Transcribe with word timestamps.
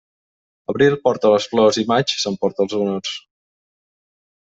Abril 0.71 0.95
porta 1.07 1.29
les 1.33 1.45
flors 1.51 1.79
i 1.81 1.85
maig 1.91 2.13
s'emporta 2.23 2.65
els 2.67 2.75
honors. 2.79 3.13